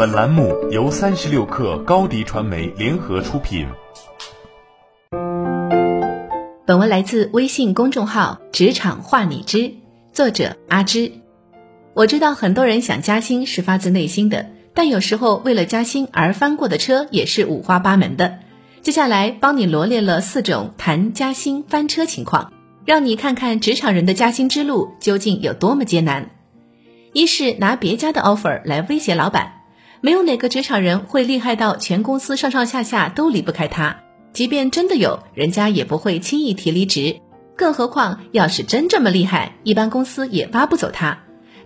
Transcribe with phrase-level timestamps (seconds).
[0.00, 3.66] 本栏目由三十六氪高低传媒联合出品。
[6.64, 9.74] 本文来自微信公众号“职场话你知”，
[10.10, 11.12] 作者阿芝。
[11.92, 18.38] 我知道很多人想加薪是发自内心的，但有时候为了加薪而翻过的车也是五花八门的。
[18.80, 22.54] 接下来帮你罗列了四种谈加薪翻车情况，
[22.86, 26.30] 让你看看职场人的加薪之路究竟有多么艰难。
[27.12, 29.59] 一是拿别家的 offer 来威胁老板，
[30.00, 33.96] 没有哪个职场人会厉害到全公司上上下下都离不开他。
[34.32, 37.20] 即便真的有，人家也不会轻易提离职。
[37.56, 41.18] 更何况，要是真这么厉害，一般公司也挖不走他。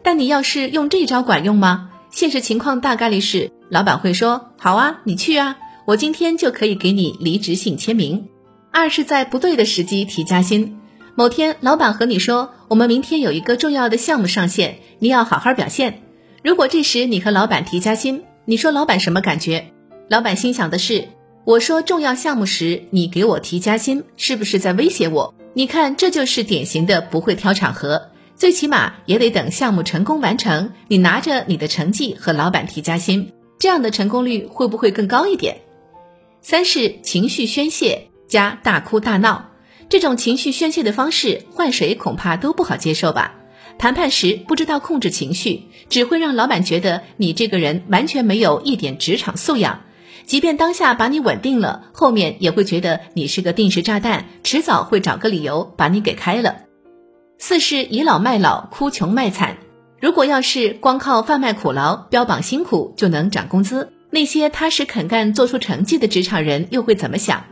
[0.02, 1.91] 但你要是用这招管用吗？
[2.11, 5.56] 现实情况大概率是，老板会说：“好啊，你去啊，
[5.87, 8.28] 我今天就可以给你离职信签名。”
[8.73, 10.78] 二是在不对的时机提加薪。
[11.16, 16.03] 某天，老板和你说：“我们明天有一个重要的项目上线，你要好好表现。”
[16.45, 19.73] 如果这时你和老板提加薪，你说老板什么感觉？
[20.11, 21.09] 老板心想的是
[21.47, 25.34] ：“我说重要项目时，你给我提加薪，是不是在威胁我？
[25.55, 35.62] 你看，这就是典型的不会挑场合。”最起码也得等项目成功完成，你拿着你的成绩和老板提加薪，这样的成功率会不会更高一点？
[36.42, 39.48] 三是情绪宣泄加大哭大闹，
[39.89, 43.36] 这种情绪宣泄的方式，换谁恐怕都不好接受吧？
[43.78, 49.80] 谈判时不知道控制情绪，只会让老板觉得你这个人完全没有一点职场素养，
[50.25, 56.56] 即便当下把你稳定了，后面也会觉得你是个定时炸弹，迟早会找个理由把你给开了。
[57.39, 59.58] 四是倚老卖老，哭穷卖惨。
[60.00, 67.45] 如果要是光靠贩卖苦劳、标榜辛苦就能涨工资，那些踏实肯干、做出成绩的职场人又会怎么想？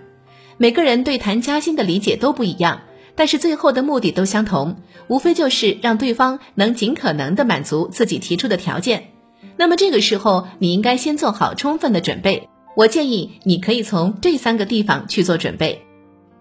[0.58, 2.82] 每个人对谈加薪的理解都不一样，
[3.14, 4.76] 但是最后的目的都相同，
[5.08, 9.10] 无非就是让对方能尽可能的满足自己提出的条件。
[9.56, 12.48] 那么这个时候，你应该先做好充分的准备。
[12.74, 15.82] 我建议你可以从这三个地方去做准备：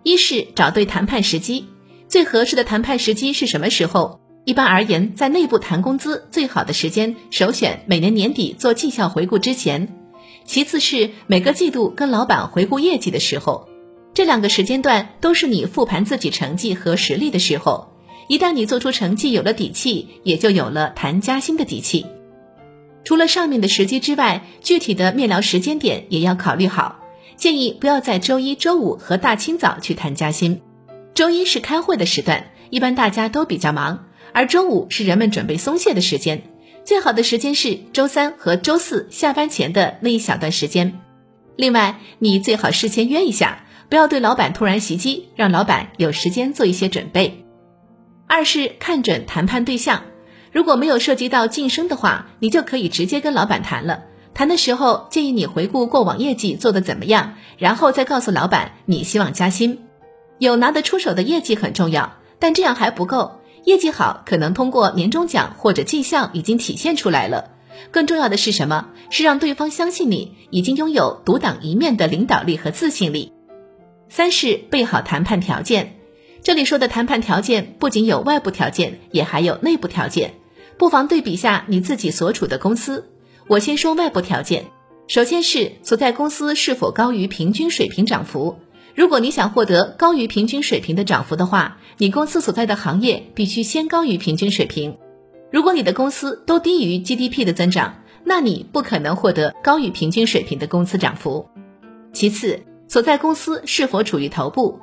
[0.03, 1.65] 一是找对谈判时机。
[2.07, 4.21] 最合适的谈判时机是什么时候？
[4.45, 9.87] 一般而言，在内部谈工资最好的时间，首选每年年底做绩效回顾之前；
[10.45, 13.67] 其次是每个季度跟老板回顾业绩的时候。
[14.21, 17.91] 这两个时间段都是你复盘自己成绩和实力的时候。
[18.27, 22.05] 一旦你做出成绩，有了底气，也就有了谈加薪的底气。
[23.03, 26.99] 除了上面的时机之外，具体的面聊时间点也要考虑好。
[27.35, 30.61] 建议不要在周一周五和大清早去谈加薪。
[31.15, 36.43] 周一是开会的时段，一般大家都比较忙，而周五是人们准备松懈的时间。
[36.85, 40.99] 最好的时间是周三和周四下班前的那一小段时间。
[41.55, 47.43] 另外，你最好事先约一下，不要对老板突然袭击，让老板有时间做一些准备。
[48.25, 50.03] 二是看准谈判对象，
[50.53, 54.03] 如果没有涉及到晋升的话，你就可以直接跟老板谈了。
[54.33, 59.77] 谈的时候建议你回顾过往业绩做得怎么样，然后再告诉老板你希望加薪。
[60.39, 63.41] 有拿得出手的业绩很重要，但这样还不够。
[63.65, 67.49] 业绩好可能通过年终奖或者绩效已经体现出来了。
[67.91, 68.87] 更重要的是什么？
[69.09, 73.33] 是让对方相信你已经拥有独当一面的领导力和自信力。
[74.13, 75.95] 三是备好谈判条件。
[76.43, 80.33] 这里说的谈判条件不仅有外部条件，也还有内部条件。
[80.77, 83.09] 不妨对比下你自己所处的公司。
[83.47, 84.65] 我先说外部条件，
[85.07, 88.57] 首先是所在公司是否高于平均水平涨幅。
[88.95, 94.97] 如果你想获得高于平均水平的涨幅的话，你公司所在的行业必须先高于平均水平。
[95.53, 101.47] 如果你的公司都低于 GDP 的增长，那你不可能获得高于平均水平的工资涨幅。
[102.11, 104.81] 其次，所在公司是否处于头部？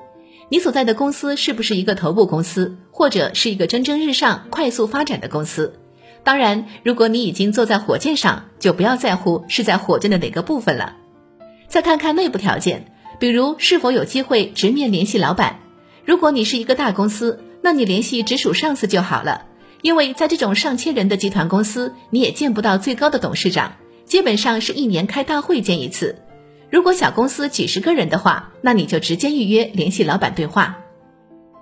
[0.49, 5.75] 你所在的公司是不是一个头部公司，或者是一个蒸蒸日上、快速发展的公司？
[6.25, 10.97] 当然，如果你已经坐在火箭上，就不要在乎是在火箭的哪个部分了。
[11.69, 12.95] 再看看内部条件。
[13.19, 15.59] 比如是否有机会直面联系老板？
[16.07, 19.43] 如果你是一个大公司，那你联系直属上司就好了。
[19.83, 23.75] 因为在这种上千人的集团公司，你也见不到最高的董事长，
[24.07, 26.23] 基本上是一年开大会见一次。
[26.71, 30.79] 如果小公司几十个人的话，那你就直接预约联系老板对话。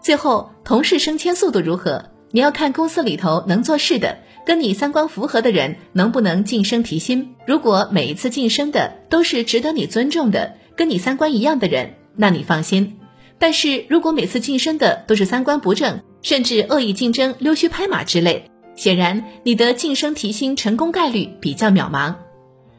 [0.00, 2.04] 最后，同事升迁速度如何？
[2.32, 7.34] 你要看公司里头能做事的、跟你三观符合的人能不能晋升提薪。
[7.46, 10.54] 如果每一次晋升的都是值得你尊重的。
[10.76, 12.98] 跟你三观一样的人，那你放心。
[13.38, 22.16] 但是如果每次晋升的都是三观不正，甚至恶意竞争、溜须拍马之类，显然你的晋升提薪成功概率比较渺茫。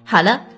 [0.03, 0.44] 好了，